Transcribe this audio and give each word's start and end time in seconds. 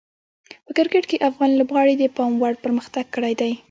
په 0.65 0.71
کرکټ 0.77 1.03
کې 1.09 1.23
افغان 1.29 1.51
لوبغاړي 1.59 1.93
د 1.97 2.03
پام 2.15 2.31
وړ 2.37 2.53
پرمختګ 2.63 3.05
کړی 3.15 3.33
دی. 3.41 3.51